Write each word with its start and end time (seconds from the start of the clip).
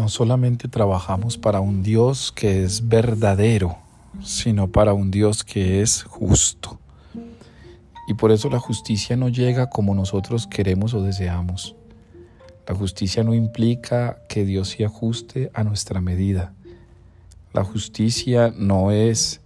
no 0.00 0.08
solamente 0.08 0.66
trabajamos 0.66 1.36
para 1.36 1.60
un 1.60 1.82
Dios 1.82 2.32
que 2.32 2.64
es 2.64 2.88
verdadero, 2.88 3.76
sino 4.22 4.68
para 4.68 4.94
un 4.94 5.10
Dios 5.10 5.44
que 5.44 5.82
es 5.82 6.04
justo. 6.04 6.80
Y 8.08 8.14
por 8.14 8.32
eso 8.32 8.48
la 8.48 8.58
justicia 8.58 9.14
no 9.14 9.28
llega 9.28 9.68
como 9.68 9.94
nosotros 9.94 10.46
queremos 10.46 10.94
o 10.94 11.02
deseamos. 11.02 11.76
La 12.66 12.74
justicia 12.74 13.22
no 13.22 13.34
implica 13.34 14.22
que 14.26 14.46
Dios 14.46 14.70
se 14.70 14.86
ajuste 14.86 15.50
a 15.52 15.64
nuestra 15.64 16.00
medida. 16.00 16.54
La 17.52 17.62
justicia 17.62 18.54
no 18.56 18.92
es 18.92 19.42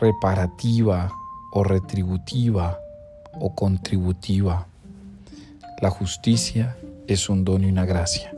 reparativa 0.00 1.12
o 1.52 1.62
retributiva 1.62 2.78
o 3.38 3.54
contributiva. 3.54 4.66
La 5.82 5.90
justicia 5.90 6.74
es 7.06 7.28
un 7.28 7.44
don 7.44 7.64
y 7.64 7.66
una 7.66 7.84
gracia. 7.84 8.37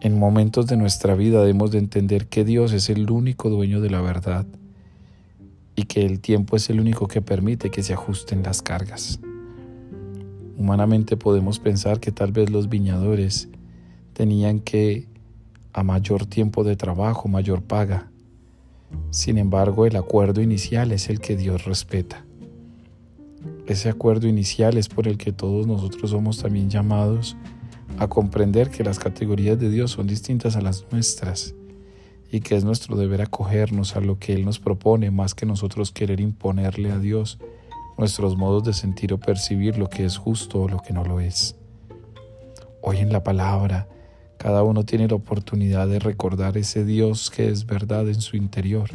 En 0.00 0.18
momentos 0.18 0.66
de 0.66 0.76
nuestra 0.76 1.14
vida 1.14 1.40
debemos 1.40 1.70
de 1.70 1.78
entender 1.78 2.26
que 2.26 2.44
Dios 2.44 2.72
es 2.72 2.90
el 2.90 3.10
único 3.10 3.48
dueño 3.48 3.80
de 3.80 3.88
la 3.88 4.02
verdad 4.02 4.46
y 5.74 5.84
que 5.84 6.04
el 6.04 6.20
tiempo 6.20 6.56
es 6.56 6.68
el 6.68 6.80
único 6.80 7.08
que 7.08 7.22
permite 7.22 7.70
que 7.70 7.82
se 7.82 7.94
ajusten 7.94 8.42
las 8.42 8.60
cargas. 8.60 9.20
Humanamente 10.58 11.16
podemos 11.16 11.58
pensar 11.58 11.98
que 11.98 12.12
tal 12.12 12.32
vez 12.32 12.50
los 12.50 12.68
viñadores 12.68 13.48
tenían 14.12 14.60
que 14.60 15.06
a 15.72 15.82
mayor 15.82 16.26
tiempo 16.26 16.62
de 16.62 16.76
trabajo, 16.76 17.28
mayor 17.28 17.62
paga. 17.62 18.10
Sin 19.10 19.38
embargo, 19.38 19.86
el 19.86 19.96
acuerdo 19.96 20.42
inicial 20.42 20.92
es 20.92 21.08
el 21.08 21.20
que 21.20 21.36
Dios 21.36 21.64
respeta. 21.64 22.24
Ese 23.66 23.88
acuerdo 23.88 24.28
inicial 24.28 24.76
es 24.76 24.88
por 24.88 25.08
el 25.08 25.18
que 25.18 25.32
todos 25.32 25.66
nosotros 25.66 26.10
somos 26.10 26.38
también 26.38 26.70
llamados 26.70 27.36
a 27.98 28.08
comprender 28.08 28.70
que 28.70 28.84
las 28.84 28.98
categorías 28.98 29.58
de 29.58 29.70
Dios 29.70 29.92
son 29.92 30.06
distintas 30.06 30.56
a 30.56 30.60
las 30.60 30.86
nuestras 30.90 31.54
y 32.30 32.40
que 32.40 32.56
es 32.56 32.64
nuestro 32.64 32.96
deber 32.96 33.22
acogernos 33.22 33.96
a 33.96 34.00
lo 34.00 34.18
que 34.18 34.34
Él 34.34 34.44
nos 34.44 34.58
propone 34.58 35.10
más 35.10 35.34
que 35.34 35.46
nosotros 35.46 35.92
querer 35.92 36.20
imponerle 36.20 36.90
a 36.92 36.98
Dios 36.98 37.38
nuestros 37.96 38.36
modos 38.36 38.64
de 38.64 38.72
sentir 38.72 39.12
o 39.12 39.18
percibir 39.18 39.78
lo 39.78 39.88
que 39.88 40.04
es 40.04 40.16
justo 40.16 40.62
o 40.62 40.68
lo 40.68 40.80
que 40.80 40.92
no 40.92 41.04
lo 41.04 41.20
es. 41.20 41.56
Hoy 42.82 42.98
en 42.98 43.12
la 43.12 43.24
palabra, 43.24 43.88
cada 44.36 44.62
uno 44.62 44.84
tiene 44.84 45.08
la 45.08 45.14
oportunidad 45.14 45.88
de 45.88 45.98
recordar 45.98 46.58
ese 46.58 46.84
Dios 46.84 47.30
que 47.30 47.48
es 47.48 47.64
verdad 47.64 48.08
en 48.08 48.20
su 48.20 48.36
interior 48.36 48.90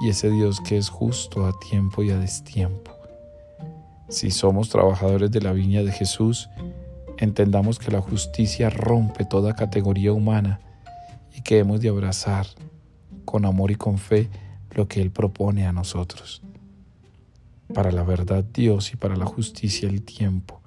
y 0.00 0.10
ese 0.10 0.30
Dios 0.30 0.60
que 0.60 0.76
es 0.76 0.88
justo 0.88 1.46
a 1.46 1.58
tiempo 1.58 2.02
y 2.02 2.10
a 2.10 2.18
destiempo. 2.18 2.92
Si 4.08 4.30
somos 4.30 4.68
trabajadores 4.68 5.30
de 5.30 5.40
la 5.40 5.52
viña 5.52 5.82
de 5.82 5.90
Jesús, 5.90 6.48
entendamos 7.18 7.78
que 7.78 7.90
la 7.90 8.00
justicia 8.00 8.70
rompe 8.70 9.24
toda 9.24 9.54
categoría 9.54 10.12
humana 10.12 10.60
y 11.36 11.42
que 11.42 11.58
hemos 11.58 11.80
de 11.80 11.88
abrazar 11.88 12.46
con 13.24 13.44
amor 13.44 13.70
y 13.70 13.76
con 13.76 13.98
fe 13.98 14.28
lo 14.72 14.88
que 14.88 15.00
Él 15.00 15.10
propone 15.10 15.66
a 15.66 15.72
nosotros. 15.72 16.42
Para 17.72 17.90
la 17.92 18.02
verdad 18.02 18.44
Dios 18.44 18.92
y 18.92 18.96
para 18.96 19.16
la 19.16 19.26
justicia 19.26 19.88
el 19.88 20.02
tiempo 20.02 20.60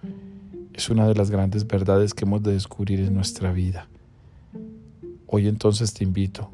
es 0.73 0.89
una 0.89 1.07
de 1.07 1.15
las 1.15 1.31
grandes 1.31 1.65
verdades 1.65 2.13
que 2.13 2.25
hemos 2.25 2.43
de 2.43 2.53
descubrir 2.53 2.99
en 2.99 3.13
nuestra 3.13 3.51
vida. 3.51 3.87
Hoy 5.25 5.47
entonces 5.47 5.93
te 5.93 6.03
invito, 6.03 6.51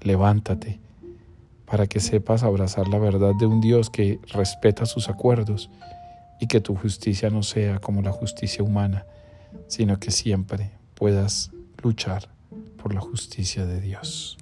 levántate 0.00 0.80
para 1.66 1.86
que 1.86 2.00
sepas 2.00 2.42
abrazar 2.42 2.88
la 2.88 2.98
verdad 2.98 3.32
de 3.38 3.46
un 3.46 3.60
Dios 3.60 3.90
que 3.90 4.18
respeta 4.32 4.86
sus 4.86 5.08
acuerdos 5.08 5.68
y 6.40 6.46
que 6.46 6.60
tu 6.60 6.74
justicia 6.74 7.28
no 7.28 7.42
sea 7.42 7.78
como 7.78 8.02
la 8.02 8.12
justicia 8.12 8.62
humana, 8.64 9.04
sino 9.68 9.98
que 9.98 10.10
siempre 10.10 10.72
puedas 10.94 11.50
luchar 11.82 12.28
por 12.76 12.94
la 12.94 13.00
justicia 13.00 13.66
de 13.66 13.80
Dios. 13.80 14.38